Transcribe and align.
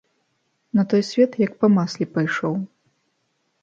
На 0.79 0.85
той 0.93 1.03
свет, 1.11 1.31
як 1.45 1.53
па 1.61 1.71
масле, 1.77 2.05
пайшоў. 2.19 2.53